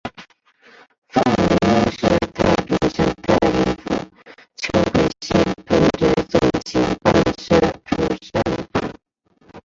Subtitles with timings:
[1.09, 3.93] 范惟悠是太平省太宁府
[4.55, 8.95] 琼瑰县同直总芹泮社出生。